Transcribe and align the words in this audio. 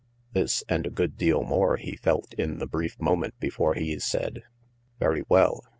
This, 0.33 0.63
and 0.67 0.87
a 0.87 0.89
good 0.89 1.15
deal 1.15 1.43
more, 1.43 1.77
he 1.77 1.95
felt 1.95 2.33
in 2.33 2.57
the 2.57 2.65
brief 2.65 2.99
moment 2.99 3.35
before 3.39 3.75
he 3.75 3.99
said: 3.99 4.41
"Very 4.99 5.23
well. 5.29 5.63